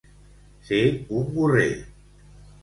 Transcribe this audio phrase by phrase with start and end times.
[0.69, 0.79] Ser
[1.19, 1.67] un gorrer.